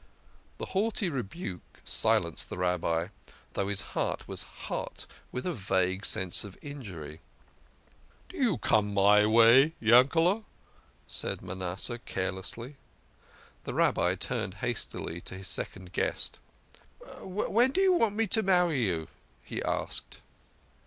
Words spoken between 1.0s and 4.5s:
rebuke silenced the Rabbi, though his heart was